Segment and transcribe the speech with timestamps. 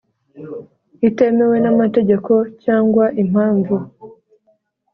[1.09, 3.75] itemewe n amategeko cyangwa impamvu